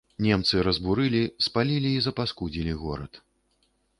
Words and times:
Немцы 0.25 0.55
разбурылі, 0.67 1.21
спалілі 1.49 1.91
і 1.97 2.01
запаскудзілі 2.07 2.73
горад. 2.87 3.23